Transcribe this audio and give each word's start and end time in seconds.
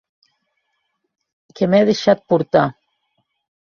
Que 1.55 1.69
m'è 1.71 1.85
deishat 1.93 2.27
portar! 2.33 2.67